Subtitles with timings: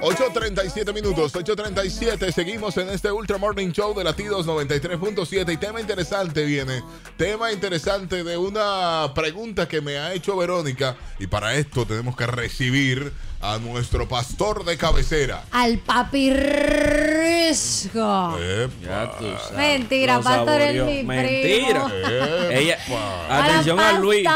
[0.00, 2.32] 8.37 minutos, 8.37.
[2.32, 5.52] Seguimos en este Ultra Morning Show de Latidos 93.7.
[5.52, 6.82] Y tema interesante viene.
[7.18, 10.96] Tema interesante de una pregunta que me ha hecho Verónica.
[11.18, 15.44] Y para esto tenemos que recibir a nuestro pastor de cabecera.
[15.50, 18.38] Al papi Risco.
[18.38, 19.18] Epa.
[19.56, 21.86] Mentira, Lo pastor es mi Mentira.
[21.86, 21.90] primo.
[22.50, 22.78] Ella,
[23.30, 24.26] atención a Luis.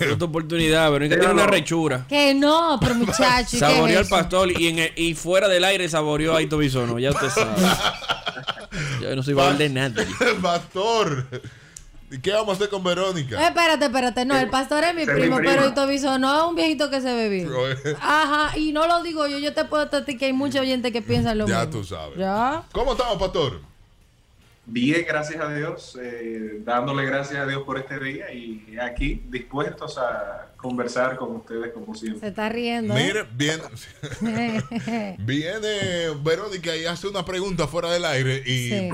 [0.00, 2.04] Es tu oportunidad, pero es que tiene una rechura.
[2.08, 3.48] Que no, pero muchacho.
[3.48, 6.58] ¿y qué Saboreó al pastor y, en el- y fuera del aire saboreó a Aito
[6.58, 6.98] Bisono.
[6.98, 7.54] Ya usted sabe.
[9.00, 10.06] Yo no soy valor de nadie.
[10.42, 11.26] pastor.
[12.10, 13.46] ¿Y qué vamos a hacer con Eh, Verónica?
[13.46, 14.24] espérate, espérate.
[14.24, 15.52] No, el pastor es mi mi primo, prima.
[15.52, 17.50] pero el Tobiso no es un viejito que se bebió.
[18.00, 21.02] Ajá, y no lo digo yo, yo te puedo decir que hay mucha gente que
[21.02, 21.70] piensa lo Ya mismo.
[21.80, 22.18] tú sabes.
[22.18, 22.64] ¿Ya?
[22.72, 23.60] ¿Cómo estamos, pastor?
[24.66, 29.98] Bien, gracias a Dios, eh, dándole gracias a Dios por este día y aquí dispuestos
[29.98, 32.28] a conversar con ustedes como Se siempre.
[32.28, 32.96] está riendo.
[32.96, 33.02] ¿eh?
[33.04, 33.62] Mire, viene,
[35.18, 38.90] viene Verónica y hace una pregunta fuera del aire y Sí.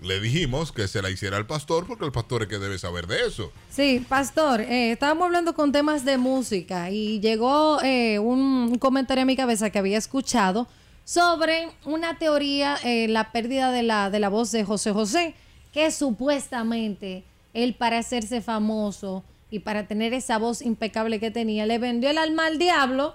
[0.00, 3.06] Le dijimos que se la hiciera al pastor porque el pastor es que debe saber
[3.06, 3.50] de eso.
[3.70, 9.26] Sí, pastor, eh, estábamos hablando con temas de música y llegó eh, un, comentario a
[9.26, 10.66] mi cabeza que había escuchado
[11.04, 15.34] sobre una teoría, eh, la pérdida de la, de la voz de José José,
[15.72, 17.24] que supuestamente
[17.54, 22.18] él para hacerse famoso y para tener esa voz impecable que tenía, le vendió el
[22.18, 23.14] alma al diablo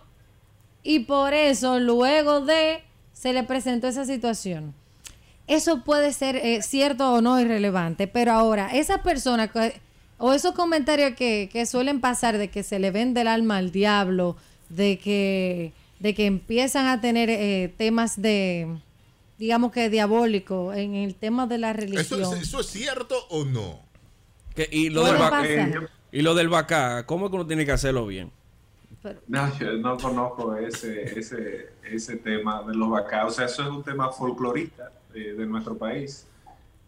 [0.84, 4.74] y por eso luego de se le presentó esa situación.
[5.48, 9.80] Eso puede ser eh, cierto o no irrelevante, pero ahora, esa persona que-
[10.18, 13.72] o esos comentarios que, que suelen pasar de que se le vende el alma al
[13.72, 14.38] diablo,
[14.70, 18.68] de que, de que empiezan a tener eh, temas de,
[19.40, 22.22] digamos que diabólico en el tema de la ¿Eso, religión.
[22.38, 23.80] es- ¿Eso es cierto o no?
[24.56, 25.74] Que- y, lo del vaca, Eh,
[26.12, 28.32] y lo del vaca, ¿cómo es que uno tiene que hacerlo bien?
[29.02, 33.34] Pero- no, yo no conozco ese, ese, ese tema de los vacados.
[33.34, 36.28] O sea, eso es un tema folclorista eh, de nuestro país.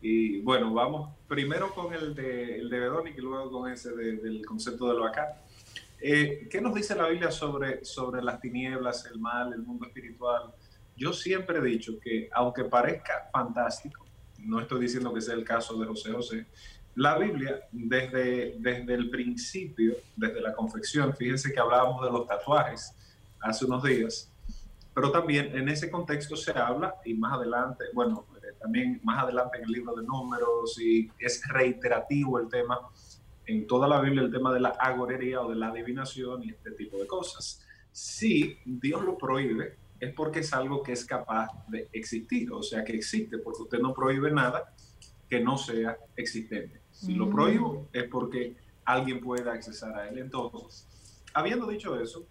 [0.02, 2.78] Y bueno, vamos primero con el de, el de
[3.16, 5.42] y luego con ese de- del concepto del vaca.
[6.02, 10.54] Eh, ¿Qué nos dice la Biblia sobre, sobre las tinieblas, el mal, el mundo espiritual?
[10.98, 14.06] Yo siempre he dicho que, aunque parezca fantástico,
[14.40, 16.46] no estoy diciendo que sea el caso de José José,
[16.96, 22.94] la Biblia, desde, desde el principio, desde la confección, fíjense que hablábamos de los tatuajes
[23.40, 24.30] hace unos días,
[24.94, 29.58] pero también en ese contexto se habla, y más adelante, bueno, eh, también más adelante
[29.58, 32.80] en el libro de números, y es reiterativo el tema,
[33.46, 36.72] en toda la Biblia, el tema de la agorería o de la adivinación y este
[36.72, 37.66] tipo de cosas.
[37.92, 42.84] Si Dios lo prohíbe, es porque es algo que es capaz de existir, o sea,
[42.84, 44.74] que existe, porque usted no prohíbe nada
[45.30, 46.82] que no sea existente.
[46.92, 47.32] Si lo Mm.
[47.32, 48.56] prohíbo, es porque
[48.86, 50.20] alguien puede accesar a él.
[50.20, 50.88] Entonces,
[51.34, 52.28] habiendo dicho eso,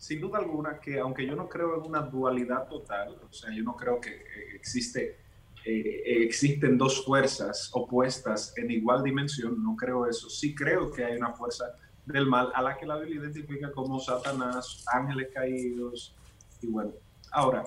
[0.00, 3.62] sin duda alguna que aunque yo no creo en una dualidad total, o sea, yo
[3.62, 5.18] no creo que eh, existe,
[5.62, 10.30] eh, existen dos fuerzas opuestas en igual dimensión, no creo eso.
[10.30, 11.66] Sí creo que hay una fuerza
[12.06, 16.16] del mal a la que la Biblia identifica como Satanás, ángeles caídos,
[16.62, 16.92] y bueno,
[17.30, 17.64] ahora,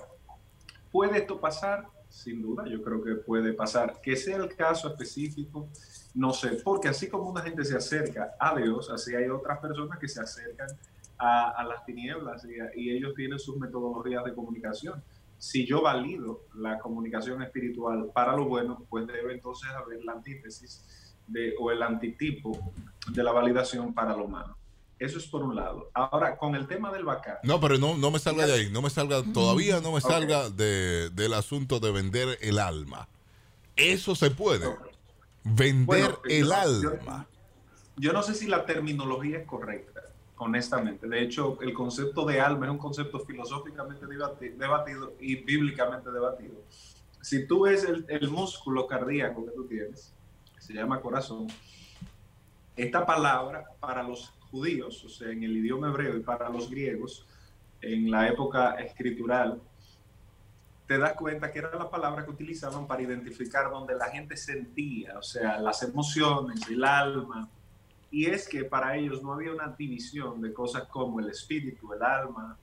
[0.90, 1.86] ¿puede esto pasar?
[2.08, 4.00] Sin duda, yo creo que puede pasar.
[4.02, 5.68] Que sea el caso específico,
[6.14, 10.00] no sé, porque así como una gente se acerca a Dios, así hay otras personas
[10.00, 10.66] que se acercan
[11.18, 15.02] a, a las tinieblas y, a- y ellos tienen sus metodologías de comunicación.
[15.38, 21.14] Si yo valido la comunicación espiritual para lo bueno, pues debe entonces haber la antítesis
[21.26, 22.72] de, o el antitipo
[23.12, 24.56] de la validación para lo malo.
[24.98, 25.90] Eso es por un lado.
[25.92, 27.36] Ahora, con el tema del bacán.
[27.42, 28.70] No, pero no, no me salga de ahí.
[28.70, 33.08] No me salga, todavía no me salga de, del asunto de vender el alma.
[33.76, 34.66] Eso se puede.
[35.42, 36.54] Vender Bueno, el yo- yo-
[36.90, 37.26] alma.
[37.96, 40.00] Yo no sé si la terminología es correcta,
[40.36, 41.08] honestamente.
[41.08, 46.62] De hecho, el concepto de alma es un concepto filosóficamente debati- debatido y bíblicamente debatido.
[47.20, 50.14] Si tú ves el, el músculo cardíaco que tú tienes,
[50.58, 51.46] se llama corazón,
[52.76, 57.26] esta palabra para los judíos, o sea, en el idioma hebreo y para los griegos,
[57.80, 59.60] en la época escritural,
[60.86, 65.18] te das cuenta que era la palabra que utilizaban para identificar donde la gente sentía,
[65.18, 67.48] o sea, las emociones, el alma.
[68.14, 72.00] Y es que para ellos no había una división de cosas como el espíritu, el
[72.00, 72.56] alma,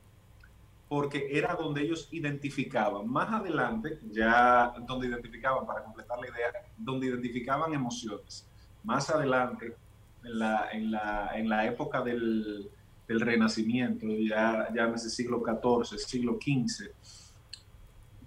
[0.87, 3.05] porque era donde ellos identificaban.
[3.09, 8.49] Más adelante, ya donde identificaban, para completar la idea, donde identificaban emociones.
[8.85, 9.75] Más adelante,
[10.23, 12.71] en la, en la, en la época del,
[13.05, 16.91] del Renacimiento, ya, ya en ese siglo XIV, siglo XV,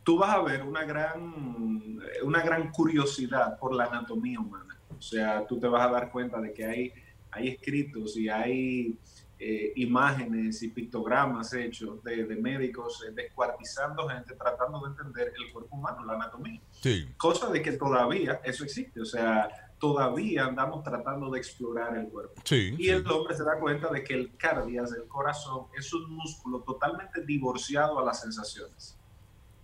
[0.03, 4.79] tú vas a ver una gran, una gran curiosidad por la anatomía humana.
[4.99, 6.93] O sea, tú te vas a dar cuenta de que hay,
[7.35, 8.99] hay escritos y hay
[9.39, 15.53] eh, imágenes y pictogramas hechos de, de médicos eh, descuartizando gente, tratando de entender el
[15.53, 16.61] cuerpo humano, la anatomía.
[16.71, 17.09] Sí.
[17.17, 19.49] Cosa de que todavía eso existe, o sea,
[19.79, 22.41] todavía andamos tratando de explorar el cuerpo.
[22.45, 22.75] Sí.
[22.79, 26.61] Y el hombre se da cuenta de que el cardias, el corazón, es un músculo
[26.61, 28.97] totalmente divorciado a las sensaciones.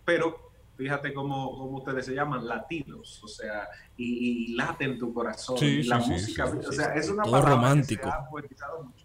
[0.05, 0.50] Pero
[0.81, 3.69] fíjate cómo, cómo ustedes se llaman, latinos, o sea,
[3.99, 5.59] y, y late en tu corazón.
[5.59, 8.03] Sí, y la sí, música, sí, o sea, es una Todo palabra romántico.
[8.05, 9.05] que se ha poetizado mucho.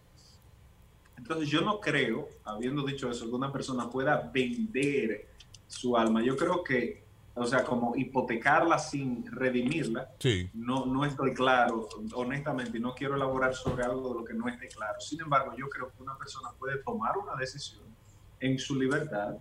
[1.18, 5.28] Entonces yo no creo, habiendo dicho eso, que una persona pueda vender
[5.68, 6.24] su alma.
[6.24, 10.50] Yo creo que, o sea, como hipotecarla sin redimirla, Sí.
[10.54, 14.48] no, no estoy claro, honestamente, y no quiero elaborar sobre algo de lo que no
[14.48, 15.00] esté claro.
[15.02, 17.84] Sin embargo, yo creo que una persona puede tomar una decisión
[18.40, 19.36] en su libertad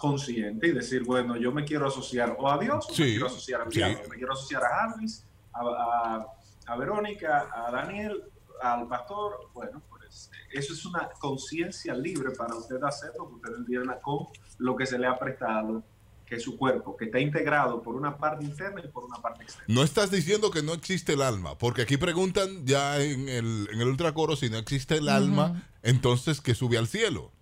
[0.00, 3.26] consciente y decir, bueno, yo me quiero asociar o a Dios, o Sí, me quiero
[3.26, 3.78] asociar al sí.
[3.78, 6.26] diablo, me quiero asociar a Jarvis, a, a-
[6.66, 8.22] a Verónica, a Daniel,
[8.62, 9.50] al pastor.
[9.52, 14.26] Bueno, pues eso es una conciencia libre para usted hacer lo que usted entienda con
[14.58, 15.82] lo que se le ha prestado,
[16.24, 19.42] que es su cuerpo, que está integrado por una parte interna y por una parte
[19.42, 19.66] externa.
[19.68, 23.80] No estás diciendo que no existe el alma, porque aquí preguntan ya en el, en
[23.80, 27.32] el ultracoro si no existe el alma, entonces que sube al cielo.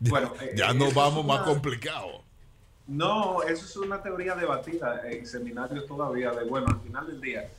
[0.00, 2.24] Ya, Bueno, eh, ya eh, nos vamos más complicado.
[2.86, 7.50] No, eso es una teoría debatida en seminarios todavía, de bueno, al final del día,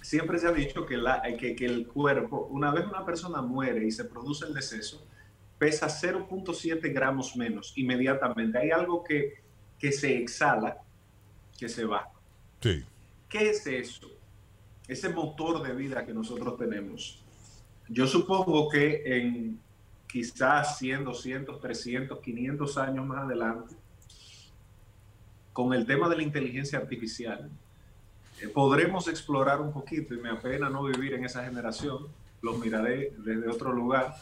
[0.00, 3.42] siempre se ha dicho que, la, eh, que, que el cuerpo, una vez una persona
[3.42, 5.06] muere y se produce el deceso,
[5.58, 8.58] pesa 0.7 gramos menos inmediatamente.
[8.58, 9.42] Hay algo que,
[9.78, 10.78] que se exhala,
[11.58, 12.08] que se va.
[12.60, 12.84] Sí.
[13.28, 14.10] ¿Qué es eso?
[14.88, 17.22] Ese motor de vida que nosotros tenemos.
[17.88, 19.60] Yo supongo que en
[20.16, 23.74] quizás 100, 200, 300, 500 años más adelante,
[25.52, 27.50] con el tema de la inteligencia artificial,
[28.40, 32.08] eh, podremos explorar un poquito, y me apena no vivir en esa generación,
[32.40, 34.16] los miraré desde otro lugar,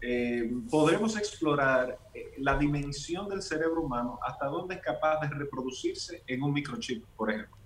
[0.00, 6.22] eh, podremos explorar eh, la dimensión del cerebro humano hasta dónde es capaz de reproducirse
[6.28, 7.56] en un microchip, por ejemplo.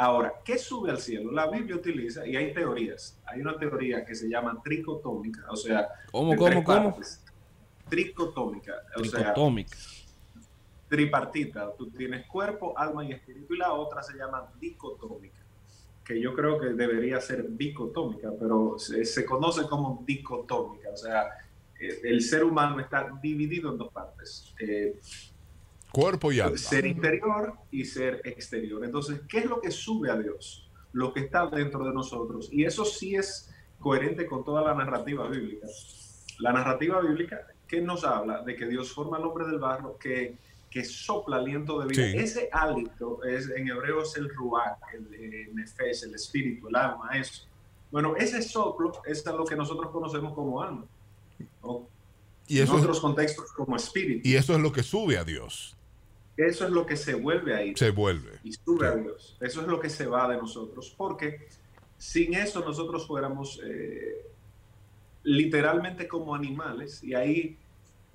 [0.00, 1.32] Ahora, ¿qué sube al cielo?
[1.32, 5.88] La Biblia utiliza, y hay teorías, hay una teoría que se llama tricotómica, o sea,
[6.12, 6.96] ¿Cómo, cómo, cómo?
[7.88, 9.76] Tricotómica, o sea, Tricotómica.
[10.88, 11.72] tripartita.
[11.76, 15.42] Tú tienes cuerpo, alma y espíritu, y la otra se llama dicotómica,
[16.04, 21.24] que yo creo que debería ser bicotómica, pero se, se conoce como dicotómica, o sea,
[21.80, 24.54] eh, el ser humano está dividido en dos partes.
[24.60, 24.96] Eh,
[25.92, 26.56] Cuerpo y alma.
[26.58, 28.84] ser interior y ser exterior.
[28.84, 30.70] Entonces, ¿qué es lo que sube a Dios?
[30.92, 32.48] Lo que está dentro de nosotros.
[32.52, 35.66] Y eso sí es coherente con toda la narrativa bíblica.
[36.40, 40.36] La narrativa bíblica que nos habla de que Dios forma al hombre del barro, que,
[40.70, 42.10] que sopla aliento de vida.
[42.10, 42.16] Sí.
[42.16, 47.44] Ese hálito es, en hebreo es el ruach, el, nefesh, el espíritu, el alma, eso.
[47.90, 50.84] Bueno, ese soplo es lo que nosotros conocemos como alma.
[52.46, 54.26] Y en otros es, contextos como espíritu.
[54.26, 55.77] y eso es lo que sube a Dios.
[56.38, 58.38] Eso es lo que se vuelve ahí Se vuelve.
[58.44, 58.94] y sube a.
[58.94, 59.36] Dios.
[59.40, 61.48] Eso es lo que se va de nosotros, porque
[61.98, 64.24] sin eso nosotros fuéramos eh,
[65.24, 67.58] literalmente como animales y ahí,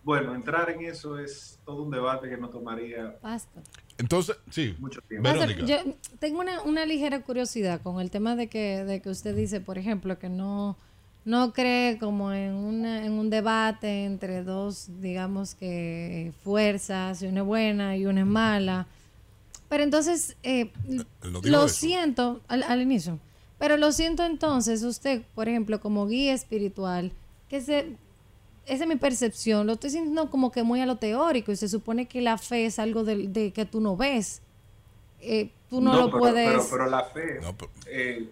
[0.03, 3.61] bueno, entrar en eso es todo un debate que nos tomaría Basta.
[3.97, 4.73] Entonces, sí.
[4.79, 5.29] mucho tiempo.
[5.29, 5.83] Pastor, Verónica.
[5.85, 9.59] yo tengo una, una ligera curiosidad con el tema de que, de que usted dice,
[9.59, 10.77] por ejemplo, que no,
[11.25, 17.41] no cree como en, una, en un debate entre dos, digamos que fuerzas, y una
[17.41, 18.87] es buena y una es mala.
[19.69, 21.05] Pero entonces, eh, dijo
[21.43, 21.67] lo eso.
[21.69, 23.19] siento al, al inicio,
[23.57, 27.11] pero lo siento entonces, usted, por ejemplo, como guía espiritual,
[27.49, 27.95] que se,
[28.65, 31.69] esa es mi percepción, lo estoy sintiendo como que muy a lo teórico y se
[31.69, 34.41] supone que la fe es algo de, de que tú no ves.
[35.21, 36.49] Eh, tú no, lo pero, puedes...
[36.49, 38.29] Pero, pero la fe, No, pero- eh,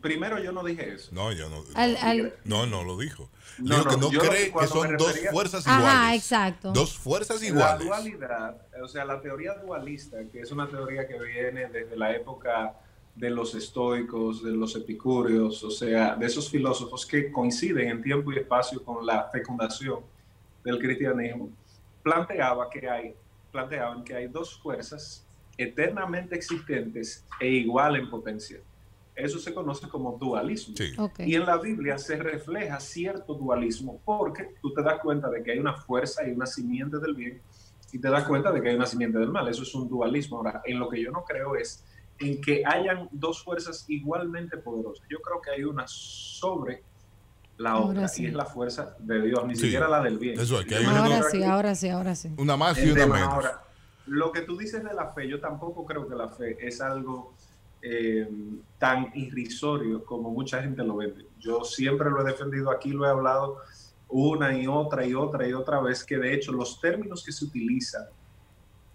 [0.00, 1.10] primero yo no dije eso.
[1.12, 1.62] No, yo no.
[1.74, 3.28] Al- no, al- no, no lo dijo.
[3.58, 6.22] No, dijo que no, no cree que cuando son me dos refería- fuerzas Ajá, iguales.
[6.22, 6.72] exacto.
[6.72, 7.86] Dos fuerzas La iguales.
[7.86, 12.74] dualidad, o sea, la teoría dualista, que es una teoría que viene desde la época
[13.16, 18.32] de los estoicos, de los epicúreos, o sea, de esos filósofos que coinciden en tiempo
[18.32, 20.00] y espacio con la fecundación
[20.62, 21.50] del cristianismo,
[22.04, 23.14] planteaba que hay,
[23.50, 25.24] planteaban que hay dos fuerzas
[25.56, 28.58] eternamente existentes e igual en potencia.
[29.18, 30.74] Eso se conoce como dualismo.
[30.76, 30.92] Sí.
[31.26, 35.52] Y en la Biblia se refleja cierto dualismo porque tú te das cuenta de que
[35.52, 37.42] hay una fuerza y una simiente del bien
[37.92, 39.48] y te das cuenta de que hay una simiente del mal.
[39.48, 40.36] Eso es un dualismo.
[40.38, 41.84] Ahora, en lo que yo no creo es
[42.20, 45.06] en que hayan dos fuerzas igualmente poderosas.
[45.10, 46.82] Yo creo que hay una sobre
[47.56, 48.22] la Ahora otra sí.
[48.22, 49.62] y es la fuerza de Dios, ni Sí.
[49.62, 50.38] siquiera la del bien.
[50.38, 52.30] Eso es, que hay una- Ahora sí, ahora sí, ahora sí.
[52.38, 53.28] Una más y una menos.
[53.34, 53.62] ahora,
[54.06, 57.34] lo que tú dices de la fe, yo tampoco creo que la fe es algo
[57.82, 58.28] eh,
[58.78, 61.26] tan irrisorio como mucha gente lo vende.
[61.38, 63.58] Yo siempre lo he defendido aquí, lo he hablado
[64.08, 67.44] una y otra y otra y otra vez, que de hecho los términos que se
[67.44, 68.04] utilizan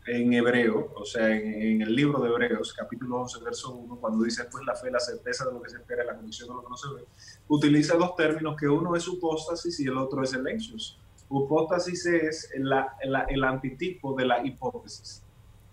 [0.06, 4.46] en hebreo, o sea, en, el libro de Hebreos, capítulo 11, verso 1, cuando dice,
[4.52, 6.70] pues la fe, la certeza de lo que se espera, la condición de lo que
[6.70, 7.06] no se ve,
[7.48, 11.00] utiliza dos términos que uno es hipóstasis y el otro es el exos.
[11.30, 15.23] Hipóstasis es el antitipo de la hipótesis.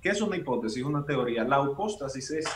[0.00, 0.82] ¿Qué es una hipótesis?
[0.82, 1.44] Una teoría.
[1.44, 2.46] La hipóstasis es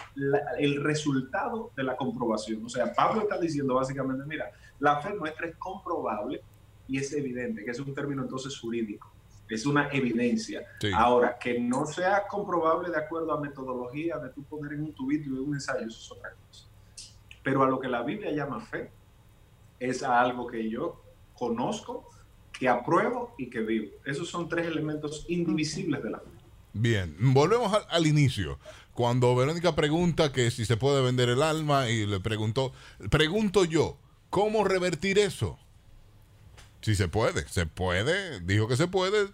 [0.58, 2.64] el resultado de la comprobación.
[2.64, 6.42] O sea, Pablo está diciendo básicamente, mira, la fe nuestra es comprobable
[6.88, 9.14] y es evidente, que es un término entonces jurídico
[9.48, 10.66] es una evidencia.
[10.94, 15.28] Ahora, que no sea comprobable de acuerdo a metodología de tú poner en un tubito
[15.28, 16.66] y un ensayo, eso es otra cosa.
[17.42, 18.90] Pero a lo que la Biblia llama fe,
[19.78, 21.02] es a algo que yo
[21.34, 22.08] conozco,
[22.58, 23.92] que apruebo y que vivo.
[24.04, 26.30] Esos son tres elementos indivisibles de la fe.
[26.74, 28.58] Bien, volvemos al, inicio.
[28.92, 32.72] Cuando Verónica pregunta que si se puede vender el alma y le preguntó,
[33.10, 33.96] pregunto yo,
[34.28, 35.56] ¿cómo revertir eso?
[36.80, 39.28] Si se puede, se puede, dijo que se puede,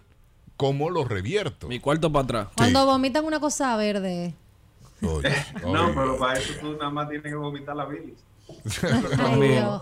[0.55, 1.67] ¿cómo lo revierto?
[1.67, 2.47] Mi cuarto para atrás.
[2.55, 4.35] Cuando vomitan una cosa verde.
[5.01, 8.19] no, pero para eso tú nada más tienes que vomitar la bilis.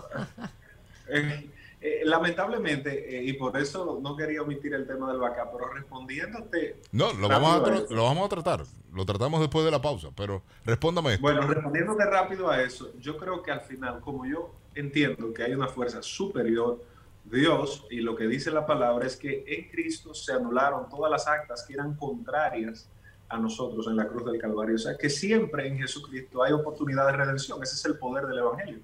[1.12, 5.72] Eh, eh, lamentablemente, eh, y por eso no quería omitir el tema del vaca, pero
[5.72, 6.80] respondiéndote.
[6.92, 8.64] No, lo vamos, a lo vamos a tratar.
[8.92, 11.22] Lo tratamos después de la pausa, pero respóndame esto.
[11.22, 15.54] Bueno, respondiéndote rápido a eso, yo creo que al final, como yo entiendo que hay
[15.54, 16.80] una fuerza superior
[17.24, 21.26] Dios, y lo que dice la palabra es que en Cristo se anularon todas las
[21.28, 22.88] actas que eran contrarias
[23.28, 24.74] a nosotros en la cruz del Calvario.
[24.74, 27.62] O sea que siempre en Jesucristo hay oportunidad de redención.
[27.62, 28.80] Ese es el poder del Evangelio.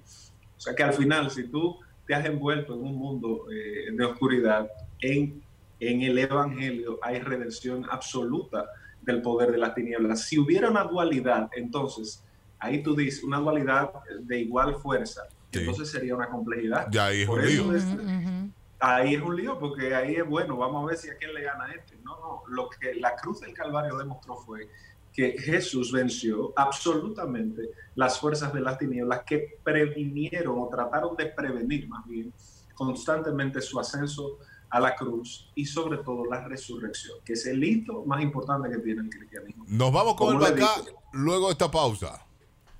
[0.55, 1.77] O sea que al final, si tú
[2.07, 4.71] te has envuelto en un mundo eh, de oscuridad,
[5.01, 5.43] en,
[5.79, 8.65] en el Evangelio hay redención absoluta
[9.01, 10.23] del poder de las tinieblas.
[10.23, 12.23] Si hubiera una dualidad, entonces,
[12.59, 16.87] ahí tú dices, una dualidad de igual fuerza, entonces sería una complejidad.
[16.91, 18.53] Ya ahí es un lío.
[18.79, 21.41] Ahí es un lío porque ahí es bueno, vamos a ver si a quién le
[21.41, 21.97] gana a este.
[22.03, 24.69] No, no, lo que la cruz del Calvario demostró fue
[25.17, 31.89] que Jesús venció absolutamente las fuerzas de las tinieblas que previnieron o trataron de prevenir
[31.89, 32.31] más bien
[32.75, 34.37] constantemente su ascenso
[34.69, 38.77] a la cruz y sobre todo la resurrección, que es el hito más importante que
[38.77, 39.65] tiene el cristianismo.
[39.67, 40.69] Nos vamos con el acá
[41.13, 42.23] luego de esta pausa.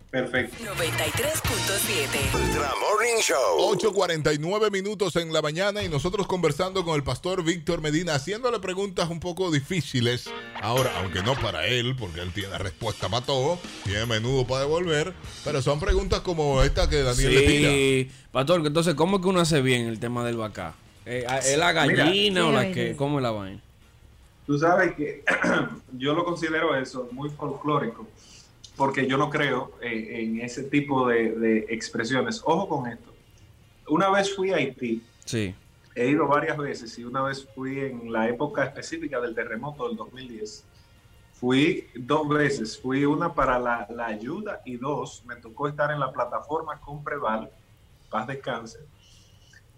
[0.10, 0.56] Perfecto.
[0.64, 2.34] 93.7.
[2.34, 3.76] Ultra Morning Show.
[3.76, 9.10] 8.49 minutos en la mañana y nosotros conversando con el pastor Víctor Medina, haciéndole preguntas
[9.10, 10.30] un poco difíciles.
[10.62, 15.14] Ahora, aunque no para él, porque él tiene respuesta para todo, tiene menudo para devolver,
[15.44, 17.70] pero son preguntas como esta que Daniel le tira.
[17.70, 20.74] Sí, pastor, entonces, ¿cómo es que uno hace bien el tema del vaca?
[21.06, 22.96] Eh, ¿Es la gallina o la que?
[22.96, 23.62] ¿Cómo es la vaina?
[24.46, 25.26] Tú sabes que
[25.98, 28.08] yo lo considero eso muy folclórico
[28.78, 32.42] porque yo no creo en, ese tipo de, expresiones.
[32.46, 33.12] Ojo con esto.
[33.90, 35.04] Una vez fui a Haití.
[35.26, 35.56] Sí.
[35.96, 39.98] He ido varias veces y una vez fui en la época específica del terremoto del
[39.98, 40.64] 2010.
[41.34, 42.80] Fui dos veces.
[42.80, 47.50] Fui una para la, ayuda y dos, me tocó estar en la plataforma con Preval,
[48.12, 48.80] paz descanse,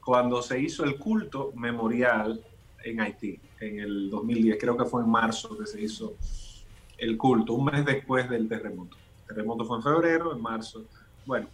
[0.03, 2.43] cuando se hizo el culto memorial
[2.83, 4.57] en Haití, en el 2010.
[4.59, 6.15] Creo que fue en marzo que se hizo
[6.99, 8.97] el culto, un mes después del terremoto.
[9.21, 10.83] El terremoto fue en febrero, en marzo.
[11.25, 11.47] Bueno,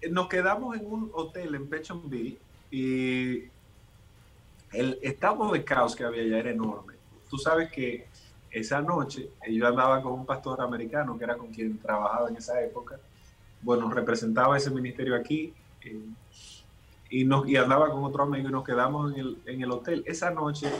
[0.00, 2.38] eh, nos quedamos en un hotel en Pechonville
[2.70, 3.44] y
[4.72, 6.94] el estado de caos que había allá era enorme.
[7.30, 8.06] Tú sabes que
[8.50, 12.60] esa noche yo andaba con un pastor americano que era con quien trabajaba en esa
[12.62, 12.98] época.
[13.62, 16.00] Bueno, representaba ese ministerio aquí eh,
[17.10, 20.02] y, nos, y andaba con otro amigo y nos quedamos en el, en el hotel.
[20.06, 20.70] Esa noche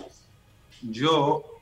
[0.82, 1.55] yo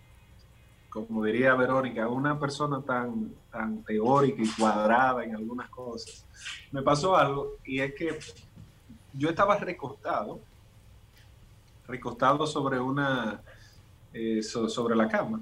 [1.03, 6.25] como diría Verónica, una persona tan, tan teórica y cuadrada en algunas cosas,
[6.71, 8.17] me pasó algo y es que
[9.13, 10.39] yo estaba recostado,
[11.89, 13.41] recostado sobre una,
[14.13, 15.41] eh, sobre la cama,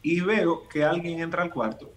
[0.00, 1.90] y veo que alguien entra al cuarto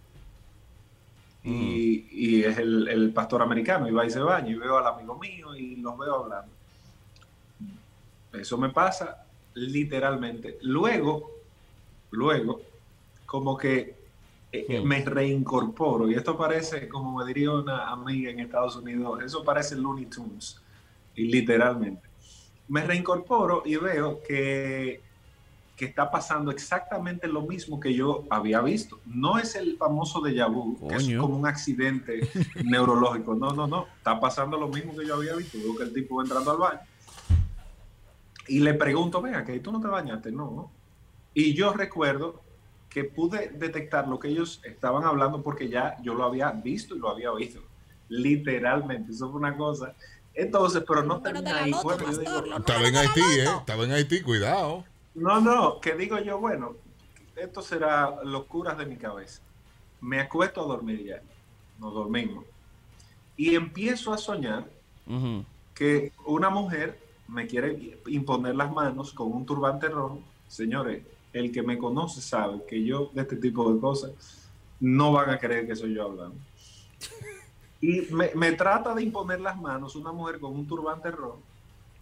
[1.43, 2.49] y, mm.
[2.49, 5.55] es el, el, pastor americano y va y se baña y veo al amigo mío
[5.55, 6.51] y los veo hablando.
[8.33, 9.23] Eso me pasa
[9.53, 10.57] literalmente.
[10.61, 11.29] Luego,
[12.09, 12.70] luego,
[13.31, 13.95] como que
[14.51, 16.11] eh, me reincorporo.
[16.11, 20.61] Y esto parece, como me diría una amiga en Estados Unidos, eso parece Looney Tunes,
[21.15, 22.01] y literalmente.
[22.67, 25.01] Me reincorporo y veo que,
[25.77, 28.99] que está pasando exactamente lo mismo que yo había visto.
[29.05, 32.27] No es el famoso de vu, que es como un accidente
[32.65, 33.33] neurológico.
[33.33, 33.87] No, no, no.
[33.95, 35.57] Está pasando lo mismo que yo había visto.
[35.57, 36.81] Veo que el tipo va entrando al baño.
[38.49, 40.69] Y le pregunto, venga, que tú no te bañaste, no.
[41.33, 42.50] Y yo recuerdo
[42.91, 46.99] que pude detectar lo que ellos estaban hablando porque ya yo lo había visto y
[46.99, 47.61] lo había oído.
[48.09, 49.95] Literalmente, eso fue una cosa.
[50.33, 51.71] Entonces, pero no termina ahí.
[51.81, 53.45] Bueno, yo digo, Estaba en Haití, ¿eh?
[53.59, 54.83] Estaba en Haití, cuidado.
[55.15, 56.75] no, no, que digo yo, bueno,
[57.37, 59.41] esto será locuras de mi cabeza.
[60.01, 61.21] Me acuesto a dormir ya.
[61.79, 62.43] Nos dormimos.
[63.37, 64.65] Y empiezo a soñar
[65.07, 65.45] Ujú.
[65.73, 70.19] que una mujer me quiere imponer las manos con un turbante rojo.
[70.49, 74.11] Señores, el que me conoce sabe que yo de este tipo de cosas
[74.79, 76.35] no van a creer que soy yo hablando.
[77.83, 81.41] Y me, me trata de imponer las manos una mujer con un turbante rojo.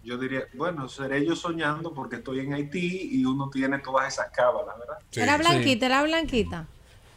[0.04, 4.30] Yo diría, bueno, seré yo soñando porque estoy en Haití y uno tiene todas esas
[4.32, 4.98] cábalas, ¿verdad?
[5.10, 5.22] Sí.
[5.22, 6.68] Era blanquita, era blanquita.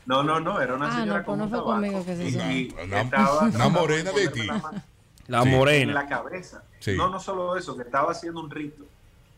[0.06, 2.04] No, no, no, era una Ah, señora no, pues con no un fue tabaco conmigo
[2.04, 4.46] que se y- estaba tratando morena de Haití.
[4.46, 4.82] la
[5.26, 5.48] La Sí.
[5.48, 5.92] en morena.
[5.94, 6.62] la cabeza.
[6.78, 6.96] Sí.
[6.96, 8.84] No, no solo eso, que estaba haciendo un rito.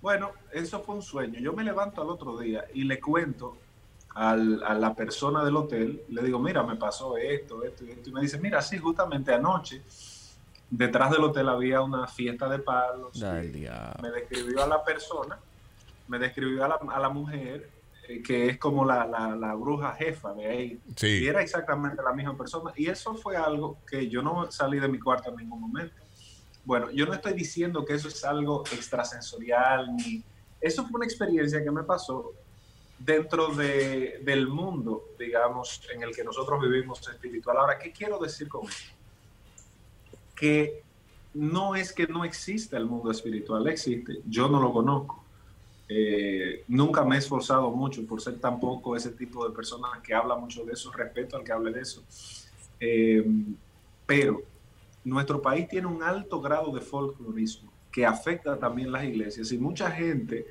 [0.05, 1.41] Bueno, eso fue un sueño.
[1.41, 3.57] Yo me levanto al otro día y le cuento
[4.15, 8.11] al- a la persona del hotel, le digo, mira, me pasó esto, esto y esto.
[8.11, 9.81] Y me dice, mira, sí, justamente anoche,
[10.69, 13.17] detrás del hotel había una fiesta de palos.
[13.99, 15.39] Y me describió a la persona,
[16.07, 17.71] me describió a la, a la mujer,
[18.07, 20.83] eh, que es como la, la- la bruja jefa de ahí.
[20.87, 21.27] Y Sí.
[21.27, 22.73] era exactamente la misma persona.
[22.77, 25.95] Y eso fue algo que yo no salí de mi cuarto en ningún momento.
[26.65, 30.23] Bueno, yo no estoy diciendo que eso es algo extrasensorial, ni...
[30.61, 32.33] Eso fue una experiencia que me pasó
[32.99, 37.59] dentro de, del mundo, digamos, en el que nosotros vivimos espiritual.
[37.59, 38.95] Ahora, ¿qué quiero decir con esto?
[40.35, 40.83] Que
[41.35, 45.23] no es que no exista el mundo espiritual, existe, yo no lo conozco.
[45.87, 50.35] Eh, nunca me he esforzado mucho por ser tampoco ese tipo de persona que habla
[50.35, 52.03] mucho de eso, respeto al que hable de eso.
[52.81, 53.23] Eh,
[54.07, 54.43] pero
[55.05, 59.91] nuestro país tiene un alto grado de folclorismo que afecta también las iglesias y mucha
[59.91, 60.47] gente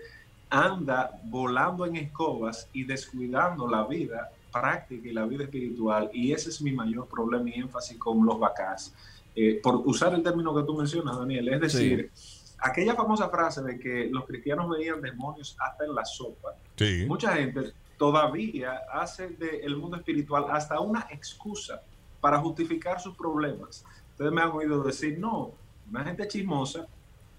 [0.50, 6.50] anda volando en escobas y descuidando la vida práctica y la vida espiritual y ese
[6.50, 8.94] es mi mayor problema y énfasis con los vacás.
[9.36, 12.12] Eh, por usar el término que tú mencionas, Daniel, es decir,
[12.60, 17.06] aquella famosa frase de que los cristianos veían demonios hasta en la sopa, Sí.
[17.08, 21.82] mucha gente todavía hace del mundo espiritual hasta una excusa
[22.22, 23.84] para justificar sus problemas.
[24.14, 25.52] Ustedes me han oído decir, no,
[25.90, 26.88] una gente chismosa,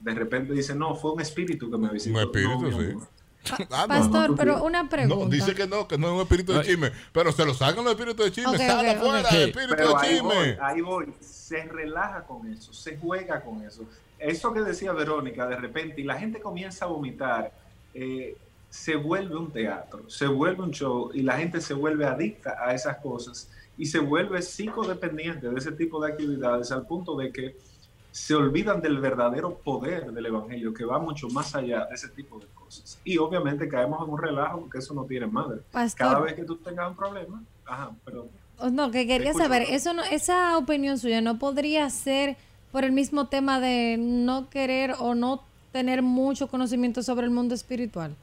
[0.01, 2.17] de repente dice, no, fue un espíritu que me visitó.
[2.19, 3.09] Un espíritu, No, sí.
[3.71, 3.85] Ah.
[3.87, 4.65] Pastor, no, pero no.
[4.65, 5.25] una pregunta.
[5.25, 6.93] No, dice que no, que no es un espíritu de chisme.
[7.13, 8.53] Pero se lo sacan los espíritus de chisme.
[8.53, 9.33] Ok, Sale ok, afuera, ok.
[9.35, 10.59] el espíritu Pero de ahí voy, chisme.
[10.63, 13.85] ahí voy, se relaja con eso, se juega con eso.
[14.19, 17.53] Eso que decía Verónica de repente, y la gente comienza a vomitar,
[17.93, 18.35] eh,
[18.71, 22.73] se vuelve un teatro, se vuelve un show, y la gente se vuelve adicta a
[22.75, 27.57] esas cosas y se vuelve psicodependiente de ese tipo de actividades al punto de que
[28.11, 32.39] se olvidan del verdadero poder del Evangelio, que va mucho más allá de ese tipo
[32.39, 33.01] de cosas.
[33.05, 35.63] Y obviamente caemos en un relajo porque eso no tiene madre.
[35.73, 36.07] Pastor.
[36.07, 39.93] Cada vez que tú tengas un problema, ajá, pero Oh, No, que quería saber, eso
[39.93, 42.37] no, esa opinión suya no podría ser
[42.71, 47.55] por el mismo tema de no querer o no tener mucho conocimiento sobre el mundo
[47.55, 48.15] espiritual.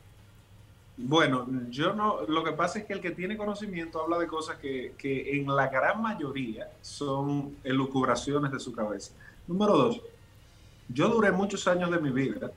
[1.04, 4.58] Bueno, yo no, lo que pasa es que el que tiene conocimiento habla de cosas
[4.58, 9.14] que, que en la gran mayoría son elucubraciones de su cabeza.
[9.48, 10.02] Número dos,
[10.90, 12.52] yo duré muchos años de mi vida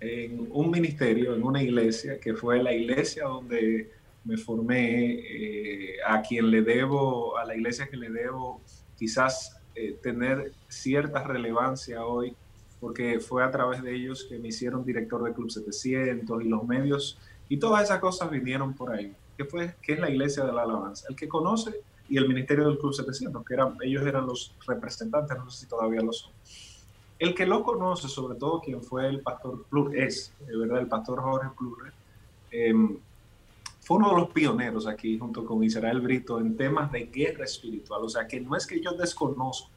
[0.00, 3.90] en un ministerio, en una iglesia, que fue la iglesia donde
[4.24, 8.60] me formé, eh, a quien le debo, a la iglesia que le debo
[8.96, 12.34] quizás eh, tener cierta relevancia hoy,
[12.80, 16.64] porque fue a través de ellos que me hicieron director de Club 700 y los
[16.64, 20.52] medios y todas esas cosas vinieron por ahí, que fue que es la iglesia de
[20.52, 21.06] la alabanza.
[21.08, 25.36] El que conoce y el ministerio del Club 700, que eran, ellos eran los representantes,
[25.36, 26.32] no sé si todavía lo son.
[27.18, 31.20] El que lo conoce, sobre todo quien fue el pastor Plur, es, verdad, el pastor
[31.20, 31.92] Jorge Plurre,
[32.50, 32.72] eh,
[33.88, 38.02] fue uno de los pioneros aquí, junto con Israel Brito, en temas de guerra espiritual.
[38.04, 39.70] O sea, que no es que yo desconozco.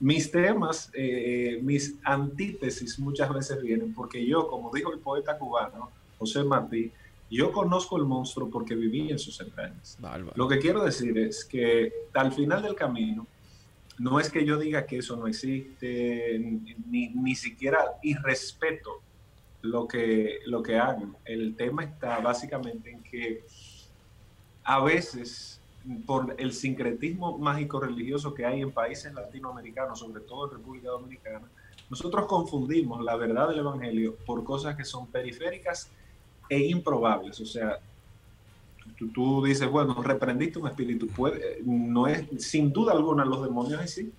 [0.00, 5.90] Mis temas, eh, mis antítesis muchas veces vienen porque yo, como dijo el poeta cubano,
[6.18, 6.92] José Martí,
[7.30, 9.96] yo conozco el monstruo porque viví en sus entrañas.
[9.98, 10.32] Bárbaro.
[10.36, 13.26] Lo que quiero decir es que al final del camino,
[13.98, 16.38] no es que yo diga que eso no existe,
[16.88, 19.00] ni, ni siquiera, y respeto
[19.62, 21.16] lo que, lo que hagan.
[21.24, 23.44] El tema está básicamente en que
[24.64, 25.60] a veces,
[26.06, 31.48] por el sincretismo mágico religioso que hay en países latinoamericanos, sobre todo en República Dominicana,
[31.90, 35.90] nosotros confundimos la verdad del Evangelio por cosas que son periféricas
[36.48, 37.40] e improbables.
[37.40, 37.78] O sea,
[38.98, 41.06] tú, tú dices, bueno, reprendiste un espíritu.
[41.08, 44.12] Puede, no es, sin duda alguna, los demonios en sí.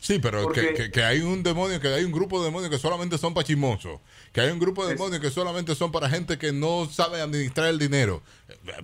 [0.00, 2.70] Sí, pero Porque- que, que- que hay un demonio, que hay un grupo de demonios
[2.70, 4.00] que solamente son para chismosos.
[4.32, 7.20] Que hay un grupo de Es- demonios que solamente son para gente que no sabe
[7.20, 8.22] administrar el dinero.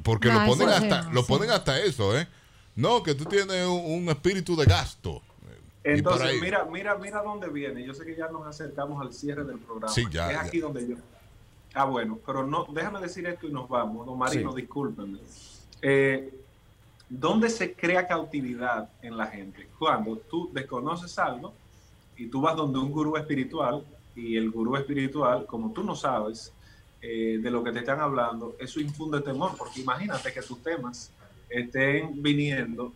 [0.03, 1.29] porque lo ponen eso hasta, lo sí.
[1.29, 2.27] ponen hasta eso, ¿eh?
[2.75, 5.23] No, que tú tienes un, un espíritu de gasto.
[5.83, 7.83] Por Entonces, mira, mira, mira dónde viene.
[7.87, 9.93] Yo sé que ya nos acercamos al cierre del programa.
[9.93, 10.41] Sí, ya, Es ya.
[10.43, 10.97] aquí donde yo.
[11.79, 14.07] Ah, bueno, pero no, déjame decir esto y nos vamos.
[14.07, 14.63] Don Marino, Sí.
[14.63, 15.19] discúlpenme.
[15.83, 16.33] Eh,
[17.07, 19.69] ¿Dónde se crea cautividad en la gente?
[19.79, 21.53] Cuando tú desconoces algo
[22.17, 23.85] y tú vas donde un gurú espiritual
[24.15, 26.51] y el gurú espiritual, como tú no sabes
[27.03, 31.13] eh, de lo que te están hablando, eso infunde temor, porque imagínate que tus temas
[31.51, 32.95] estén viniendo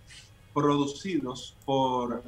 [0.55, 2.23] producidos por,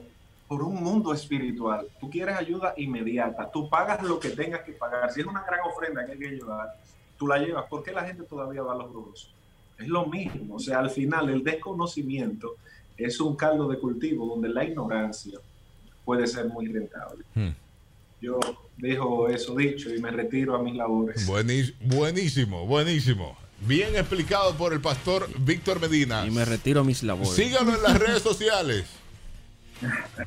[0.52, 1.86] por un mundo espiritual.
[1.98, 5.10] Tú quieres ayuda inmediata, tú pagas lo que tengas que pagar.
[5.10, 6.74] Si es una gran ofrenda que hay que llevar,
[7.18, 7.64] tú la llevas.
[7.70, 9.32] ¿Por qué la gente todavía va a los brujos?
[9.78, 12.56] Es lo mismo, o sea, al final el desconocimiento
[12.98, 15.38] es un caldo de cultivo donde la ignorancia
[16.04, 17.24] puede ser muy rentable.
[17.34, 17.52] Hmm.
[18.20, 18.38] Yo
[18.76, 21.26] dejo eso dicho y me retiro a mis labores.
[21.26, 23.38] Buenis- buenísimo, buenísimo.
[23.62, 26.26] Bien explicado por el pastor Víctor Medina.
[26.26, 27.32] Y me retiro a mis labores.
[27.32, 28.84] Sígalo en las redes sociales.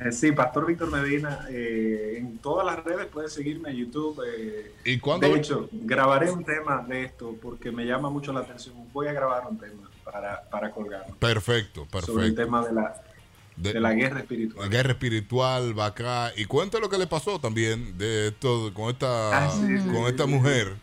[0.00, 4.22] Eh, sí, Pastor Víctor Medina, eh, en todas las redes pueden seguirme en YouTube.
[4.26, 5.26] eh, ¿Y cuándo?
[5.28, 8.74] de hecho, grabaré un tema de esto porque me llama mucho la atención.
[8.92, 12.42] Voy a grabar un tema para, para colgarlo Perfecto, sobre el perfecto.
[12.44, 13.02] tema de la,
[13.56, 14.68] De- de la guerra espiritual.
[14.68, 16.30] guerra espiritual va acá.
[16.36, 20.08] Y cuente lo que le pasó también de esto con esta, Ah, sí, con sí,
[20.08, 20.30] esta sí.
[20.30, 20.74] mujer.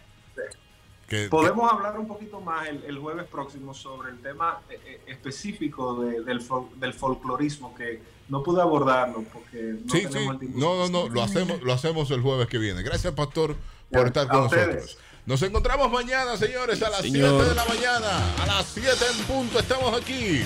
[1.13, 5.01] Que, Podemos hablar un poquito más el, el jueves próximo sobre el tema eh, eh,
[5.07, 10.07] específico de- del, fol- del folclorismo que no pude abordarlo porque no Sí, sí.
[10.07, 11.09] tenemos el tiempo No, no, no.
[11.13, 12.81] Lo hacemos, lo hacemos el jueves que viene.
[12.83, 13.55] Gracias, Pastor,
[13.91, 14.67] por Ya, estar con ustedes.
[14.75, 14.97] nosotros.
[15.25, 17.29] Nos encontramos mañana, señores, a las Señor.
[17.43, 18.33] 7 de la mañana.
[18.41, 20.41] A las 7 en punto estamos aquí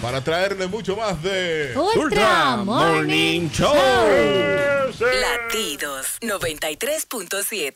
[0.00, 1.74] para traerle mucho más de...
[1.96, 3.74] Ultra Morning Show.
[5.00, 7.72] Latidos 93.7